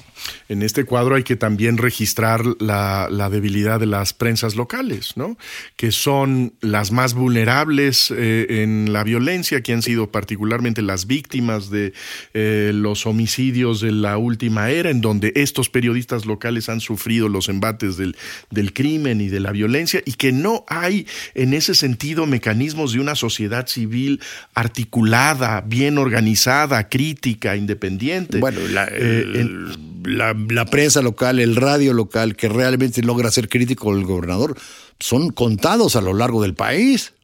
En 0.49 0.63
este 0.63 0.85
cuadro 0.85 1.17
hay 1.17 1.23
que 1.23 1.37
también 1.37 1.77
registrar 1.79 2.43
la, 2.61 3.09
la 3.11 3.29
debilidad 3.31 3.79
de 3.81 3.87
las 3.87 4.13
prensas 4.13 4.57
locales, 4.57 5.17
¿no? 5.17 5.37
Que 5.77 5.91
son 5.93 6.55
las 6.61 6.93
más 6.93 7.15
vulnerables 7.15 8.11
eh, 8.17 8.63
en 8.63 8.93
la 8.93 9.05
violencia, 9.05 9.61
que 9.63 9.73
han 9.73 9.83
sido 9.83 10.11
particularmente 10.11 10.83
las 10.83 11.07
víctimas 11.07 11.71
de 11.71 11.93
eh, 12.35 12.73
los 12.75 13.07
homicidios 13.07 13.81
de 13.81 13.93
la 13.93 14.17
última 14.19 14.71
era, 14.71 14.91
en 14.91 15.01
donde 15.01 15.33
estos 15.37 15.69
periodistas 15.69 16.25
locales 16.27 16.69
han 16.69 16.81
sufrido 16.81 17.29
los 17.29 17.49
embates 17.49 17.97
del, 17.97 18.17
del 18.51 18.73
crimen 18.73 19.21
y 19.21 19.29
de 19.29 19.41
la 19.41 19.53
violencia, 19.53 20.03
y 20.05 20.13
que 20.13 20.33
no 20.33 20.65
hay 20.69 21.07
en 21.35 21.55
ese 21.55 21.75
sentido 21.75 22.27
mecanismos 22.27 22.93
de 22.93 23.01
una 23.01 23.15
sociedad 23.15 23.67
civil 23.67 24.21
articulada, 24.55 25.61
bien 25.61 25.99
organizada, 25.99 26.89
crítica, 26.89 27.57
independiente. 27.57 28.39
Bueno, 28.39 28.61
la, 28.71 28.85
Eh, 28.91 29.23
el- 29.35 29.77
la- 30.05 30.37
la 30.51 30.65
prensa 30.67 31.03
local, 31.03 31.41
el 31.41 31.57
radio 31.57 31.93
local, 31.93 32.37
que 32.37 32.49
realmente 32.49 33.03
logra 33.03 33.31
ser 33.31 33.49
crítico 33.49 33.95
del 33.95 34.05
gobernador, 34.05 34.57
son 35.01 35.31
contados 35.31 35.97
a 35.97 36.01
lo 36.01 36.15
largo 36.15 36.43
del 36.43 36.55
país. 36.55 37.15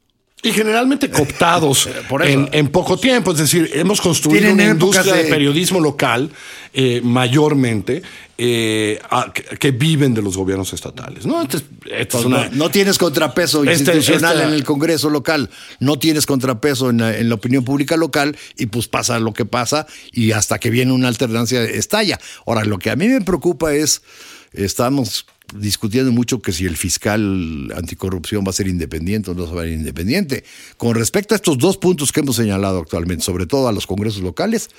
Y 0.42 0.52
generalmente 0.52 1.10
cooptados 1.10 1.88
Por 2.08 2.22
eso. 2.24 2.32
en, 2.32 2.48
en 2.52 2.68
poco 2.68 2.96
tiempo. 2.98 3.32
Es 3.32 3.38
decir, 3.38 3.70
hemos 3.74 4.00
construido 4.00 4.52
una 4.52 4.64
industria 4.64 5.12
de... 5.14 5.24
de- 5.24 5.30
periodismo 5.30 5.80
local 5.80 6.30
eh, 6.72 7.00
mayormente 7.04 8.00
eh, 8.38 8.98
a- 9.10 9.32
que, 9.34 9.42
que 9.58 9.70
viven 9.70 10.14
de 10.14 10.22
los 10.22 10.36
gobiernos 10.38 10.72
estatales. 10.72 11.26
¿no? 11.26 11.42
Entonces, 11.42 11.68
esta 11.84 11.94
es 11.94 12.00
Entonces, 12.00 12.26
una- 12.26 12.48
no, 12.48 12.56
no 12.56 12.70
tienes 12.70 12.96
contrapeso 12.96 13.64
Este- 13.64 13.74
institucional 13.96 14.36
esta- 14.36 14.48
en 14.48 14.54
el 14.54 14.64
Congreso 14.64 15.10
local, 15.10 15.50
no 15.78 15.98
tienes 15.98 16.24
contrapeso 16.24 16.88
en 16.88 16.98
la, 16.98 17.16
en 17.18 17.28
la 17.28 17.34
opinión 17.34 17.62
pública 17.64 17.98
local 17.98 18.34
y 18.56 18.66
pues 18.66 18.88
pasa 18.88 19.18
lo 19.18 19.34
que 19.34 19.44
pasa 19.44 19.86
y 20.10 20.32
hasta 20.32 20.58
que 20.58 20.70
viene 20.70 20.92
una 20.92 21.08
alternancia 21.08 21.62
estalla. 21.64 22.18
Ahora, 22.46 22.64
lo 22.64 22.78
que 22.78 22.88
a 22.90 22.96
mí 22.96 23.08
me 23.08 23.20
preocupa 23.20 23.74
es, 23.74 24.00
estamos 24.54 25.26
discutiendo 25.54 26.12
mucho 26.12 26.40
que 26.40 26.52
si 26.52 26.66
el 26.66 26.76
fiscal 26.76 27.72
anticorrupción 27.76 28.44
va 28.44 28.50
a 28.50 28.54
ser 28.54 28.68
independiente 28.68 29.30
o 29.30 29.34
no 29.34 29.52
va 29.52 29.62
a 29.62 29.64
ser 29.64 29.72
independiente. 29.72 30.44
Con 30.76 30.94
respecto 30.94 31.34
a 31.34 31.36
estos 31.36 31.58
dos 31.58 31.76
puntos 31.76 32.12
que 32.12 32.20
hemos 32.20 32.36
señalado 32.36 32.78
actualmente, 32.78 33.24
sobre 33.24 33.46
todo 33.46 33.68
a 33.68 33.72
los 33.72 33.86
congresos 33.86 34.22
locales, 34.22 34.70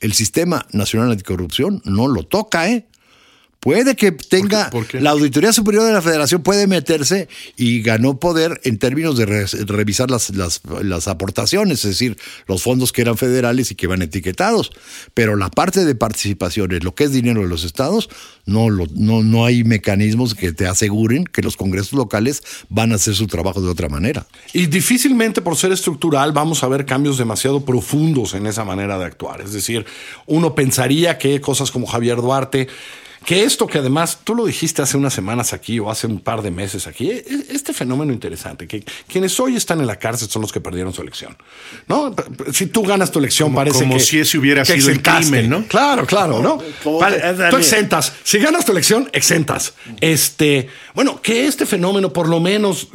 el 0.00 0.12
sistema 0.12 0.66
nacional 0.72 1.10
anticorrupción 1.10 1.82
no 1.84 2.08
lo 2.08 2.24
toca, 2.24 2.70
¿eh? 2.70 2.86
Puede 3.60 3.94
que 3.94 4.10
tenga 4.10 4.70
por 4.70 4.86
qué? 4.86 5.00
la 5.02 5.10
Auditoría 5.10 5.52
Superior 5.52 5.84
de 5.84 5.92
la 5.92 6.00
Federación 6.00 6.42
puede 6.42 6.66
meterse 6.66 7.28
y 7.58 7.82
ganó 7.82 8.18
poder 8.18 8.58
en 8.64 8.78
términos 8.78 9.18
de 9.18 9.26
re- 9.26 9.44
revisar 9.66 10.10
las, 10.10 10.30
las, 10.30 10.62
las 10.82 11.08
aportaciones, 11.08 11.84
es 11.84 11.90
decir, 11.90 12.16
los 12.46 12.62
fondos 12.62 12.90
que 12.90 13.02
eran 13.02 13.18
federales 13.18 13.70
y 13.70 13.74
que 13.74 13.86
van 13.86 14.00
etiquetados. 14.00 14.70
Pero 15.12 15.36
la 15.36 15.50
parte 15.50 15.84
de 15.84 15.94
participaciones, 15.94 16.82
lo 16.84 16.94
que 16.94 17.04
es 17.04 17.12
dinero 17.12 17.42
de 17.42 17.48
los 17.48 17.64
estados, 17.64 18.08
no, 18.46 18.70
lo, 18.70 18.86
no, 18.94 19.22
no 19.22 19.44
hay 19.44 19.62
mecanismos 19.62 20.34
que 20.34 20.52
te 20.52 20.66
aseguren 20.66 21.24
que 21.24 21.42
los 21.42 21.58
congresos 21.58 21.92
locales 21.92 22.42
van 22.70 22.92
a 22.92 22.94
hacer 22.94 23.14
su 23.14 23.26
trabajo 23.26 23.60
de 23.60 23.68
otra 23.68 23.90
manera. 23.90 24.26
Y 24.54 24.68
difícilmente 24.68 25.42
por 25.42 25.56
ser 25.56 25.70
estructural 25.72 26.32
vamos 26.32 26.64
a 26.64 26.68
ver 26.68 26.86
cambios 26.86 27.18
demasiado 27.18 27.62
profundos 27.62 28.32
en 28.32 28.46
esa 28.46 28.64
manera 28.64 28.98
de 28.98 29.04
actuar. 29.04 29.42
Es 29.42 29.52
decir, 29.52 29.84
uno 30.26 30.54
pensaría 30.54 31.18
que 31.18 31.42
cosas 31.42 31.70
como 31.70 31.86
Javier 31.86 32.16
Duarte, 32.16 32.66
que 33.24 33.44
esto 33.44 33.66
que 33.66 33.78
además 33.78 34.18
tú 34.24 34.34
lo 34.34 34.46
dijiste 34.46 34.82
hace 34.82 34.96
unas 34.96 35.12
semanas 35.12 35.52
aquí 35.52 35.78
o 35.78 35.90
hace 35.90 36.06
un 36.06 36.20
par 36.20 36.42
de 36.42 36.50
meses 36.50 36.86
aquí, 36.86 37.10
e- 37.10 37.24
este 37.50 37.72
fenómeno 37.72 38.12
interesante, 38.12 38.66
que 38.66 38.82
quienes 39.08 39.38
hoy 39.38 39.56
están 39.56 39.80
en 39.80 39.86
la 39.86 39.96
cárcel 39.98 40.28
son 40.28 40.42
los 40.42 40.52
que 40.52 40.60
perdieron 40.60 40.92
su 40.92 41.02
elección. 41.02 41.36
¿no? 41.86 42.14
Si 42.52 42.66
tú 42.66 42.82
ganas 42.82 43.10
tu 43.10 43.18
elección 43.18 43.48
Como- 43.48 43.56
parece 43.58 43.80
como 43.80 43.94
que... 43.94 44.00
si 44.00 44.18
ese 44.20 44.38
hubiera 44.38 44.64
sido 44.64 44.88
el 44.90 45.02
crimen, 45.02 45.50
¿no? 45.50 45.64
Claro, 45.66 46.06
claro, 46.06 46.40
¿no? 46.42 46.58
como- 46.82 47.02
ándale. 47.02 47.50
tú 47.50 47.56
exentas. 47.56 48.12
Si 48.24 48.38
ganas 48.38 48.64
tu 48.64 48.72
elección, 48.72 49.10
exentas. 49.12 49.74
Este, 50.00 50.68
bueno, 50.94 51.20
que 51.20 51.46
este 51.46 51.66
fenómeno 51.66 52.12
por 52.12 52.28
lo 52.28 52.40
menos 52.40 52.88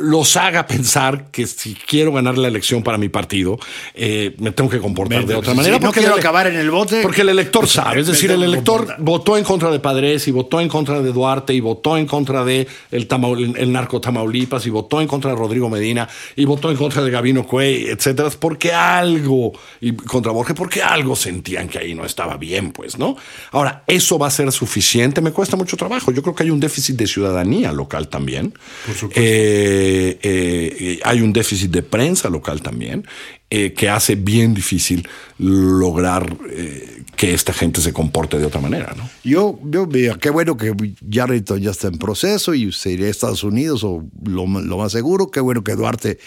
los 0.00 0.36
haga 0.36 0.66
pensar 0.66 1.30
que 1.30 1.46
si 1.46 1.74
quiero 1.74 2.12
ganar 2.12 2.38
la 2.38 2.48
elección 2.48 2.82
para 2.82 2.98
mi 2.98 3.08
partido, 3.08 3.58
eh, 3.94 4.34
me 4.38 4.52
tengo 4.52 4.70
que 4.70 4.78
comportar 4.78 5.26
de 5.26 5.34
otra 5.34 5.52
si 5.52 5.56
manera. 5.56 5.74
no 5.78 5.80
porque 5.80 6.00
quiero 6.00 6.14
el- 6.14 6.20
acabar 6.20 6.46
en 6.46 6.56
el 6.56 6.70
bote, 6.70 7.02
Porque 7.02 7.22
el 7.22 7.28
elector 7.30 7.66
sabe. 7.68 8.00
Es 8.00 8.06
decir, 8.06 8.30
el 8.30 8.42
elector 8.42 8.94
votó 8.98 9.36
en 9.36 9.44
contra 9.44 9.71
de 9.72 9.80
Padres 9.80 10.28
y 10.28 10.30
votó 10.30 10.60
en 10.60 10.68
contra 10.68 11.02
de 11.02 11.12
Duarte 11.12 11.54
y 11.54 11.60
votó 11.60 11.96
en 11.96 12.06
contra 12.06 12.44
de 12.44 12.66
el, 12.90 13.08
Tamaul- 13.08 13.56
el 13.56 13.72
narco 13.72 14.00
Tamaulipas 14.00 14.66
y 14.66 14.70
votó 14.70 15.00
en 15.00 15.08
contra 15.08 15.30
de 15.30 15.36
Rodrigo 15.36 15.68
Medina 15.68 16.08
y 16.36 16.44
votó 16.44 16.70
en 16.70 16.76
contra 16.76 17.02
de 17.02 17.10
Gabino 17.10 17.46
Cuey, 17.46 17.86
etcétera, 17.86 18.30
porque 18.38 18.72
algo 18.72 19.52
y 19.80 19.92
contra 19.92 20.32
Borges, 20.32 20.54
porque 20.54 20.82
algo 20.82 21.16
sentían 21.16 21.68
que 21.68 21.78
ahí 21.78 21.94
no 21.94 22.04
estaba 22.04 22.36
bien, 22.36 22.72
pues, 22.72 22.98
¿no? 22.98 23.16
Ahora, 23.50 23.82
eso 23.86 24.18
va 24.18 24.28
a 24.28 24.30
ser 24.30 24.52
suficiente, 24.52 25.20
me 25.20 25.32
cuesta 25.32 25.56
mucho 25.56 25.76
trabajo. 25.76 26.12
Yo 26.12 26.22
creo 26.22 26.34
que 26.34 26.42
hay 26.44 26.50
un 26.50 26.60
déficit 26.60 26.96
de 26.96 27.06
ciudadanía 27.06 27.72
local 27.72 28.08
también. 28.08 28.52
Por 28.86 28.94
supuesto. 28.94 29.20
Eh, 29.20 30.18
eh, 30.22 30.76
eh, 30.80 31.00
hay 31.04 31.20
un 31.20 31.32
déficit 31.32 31.70
de 31.70 31.82
prensa 31.82 32.28
local 32.28 32.60
también 32.62 33.06
eh, 33.50 33.72
que 33.72 33.88
hace 33.88 34.14
bien 34.14 34.54
difícil 34.54 35.08
lograr 35.38 36.36
eh, 36.50 36.91
que 37.22 37.34
esta 37.34 37.52
gente 37.52 37.80
se 37.80 37.92
comporte 37.92 38.36
de 38.36 38.46
otra 38.46 38.60
manera, 38.60 38.94
¿no? 38.96 39.08
Yo, 39.22 39.56
yo 39.62 39.86
veo, 39.86 40.18
qué 40.18 40.28
bueno 40.28 40.56
que 40.56 40.74
Yarrington 41.08 41.60
ya 41.60 41.70
está 41.70 41.86
en 41.86 41.96
proceso 41.96 42.52
y 42.52 42.72
se 42.72 42.90
irá 42.90 43.06
a 43.06 43.10
Estados 43.10 43.44
Unidos 43.44 43.84
o 43.84 44.04
lo, 44.24 44.44
lo 44.44 44.76
más 44.76 44.90
seguro. 44.90 45.30
Qué 45.30 45.38
bueno 45.38 45.62
que 45.62 45.76
Duarte 45.76 46.18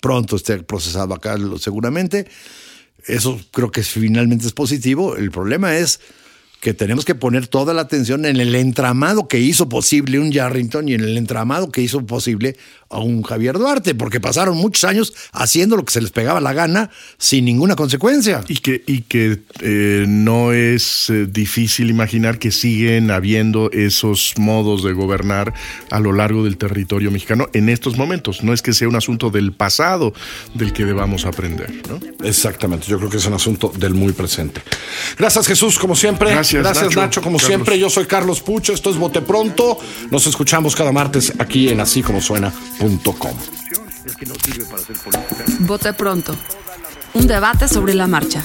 pronto 0.00 0.36
esté 0.36 0.62
procesado 0.62 1.12
acá, 1.12 1.36
seguramente. 1.58 2.28
Eso 3.04 3.36
creo 3.50 3.72
que 3.72 3.82
finalmente 3.82 4.46
es 4.46 4.52
positivo. 4.52 5.16
El 5.16 5.32
problema 5.32 5.76
es 5.76 5.98
que 6.64 6.72
tenemos 6.72 7.04
que 7.04 7.14
poner 7.14 7.46
toda 7.46 7.74
la 7.74 7.82
atención 7.82 8.24
en 8.24 8.40
el 8.40 8.54
entramado 8.54 9.28
que 9.28 9.38
hizo 9.38 9.68
posible 9.68 10.18
un 10.18 10.32
Yarrington 10.32 10.88
y 10.88 10.94
en 10.94 11.02
el 11.02 11.18
entramado 11.18 11.70
que 11.70 11.82
hizo 11.82 12.06
posible 12.06 12.56
a 12.88 13.00
un 13.00 13.22
Javier 13.22 13.58
Duarte, 13.58 13.94
porque 13.94 14.18
pasaron 14.18 14.56
muchos 14.56 14.84
años 14.84 15.12
haciendo 15.32 15.76
lo 15.76 15.84
que 15.84 15.92
se 15.92 16.00
les 16.00 16.10
pegaba 16.10 16.40
la 16.40 16.54
gana 16.54 16.90
sin 17.18 17.44
ninguna 17.44 17.76
consecuencia. 17.76 18.42
Y 18.48 18.56
que, 18.58 18.82
y 18.86 19.02
que 19.02 19.40
eh, 19.60 20.06
no 20.08 20.54
es 20.54 21.10
eh, 21.10 21.26
difícil 21.26 21.90
imaginar 21.90 22.38
que 22.38 22.50
siguen 22.50 23.10
habiendo 23.10 23.70
esos 23.72 24.32
modos 24.38 24.82
de 24.84 24.94
gobernar 24.94 25.52
a 25.90 26.00
lo 26.00 26.12
largo 26.12 26.44
del 26.44 26.56
territorio 26.56 27.10
mexicano 27.10 27.48
en 27.52 27.68
estos 27.68 27.98
momentos. 27.98 28.42
No 28.42 28.54
es 28.54 28.62
que 28.62 28.72
sea 28.72 28.88
un 28.88 28.96
asunto 28.96 29.28
del 29.28 29.52
pasado 29.52 30.14
del 30.54 30.72
que 30.72 30.86
debamos 30.86 31.26
aprender. 31.26 31.70
¿no? 31.90 32.00
Exactamente, 32.26 32.86
yo 32.86 32.96
creo 32.96 33.10
que 33.10 33.18
es 33.18 33.26
un 33.26 33.34
asunto 33.34 33.70
del 33.76 33.92
muy 33.92 34.14
presente. 34.14 34.62
Gracias 35.18 35.46
Jesús, 35.46 35.78
como 35.78 35.94
siempre. 35.94 36.30
Gracias. 36.30 36.53
Gracias, 36.62 36.84
Gracias, 36.84 37.02
Nacho, 37.02 37.20
como 37.22 37.36
Carlos. 37.38 37.46
siempre. 37.48 37.78
Yo 37.78 37.90
soy 37.90 38.06
Carlos 38.06 38.40
Pucho. 38.40 38.72
Esto 38.72 38.90
es 38.90 38.96
Bote 38.96 39.22
Pronto. 39.22 39.78
Nos 40.10 40.26
escuchamos 40.26 40.74
cada 40.76 40.92
martes 40.92 41.32
aquí 41.38 41.68
en 41.68 41.80
así 41.80 42.02
como 42.02 42.20
suena.com. 42.20 43.36
Vote 45.60 45.92
pronto. 45.94 46.36
Un 47.14 47.26
debate 47.26 47.68
sobre 47.68 47.94
la 47.94 48.06
marcha. 48.06 48.44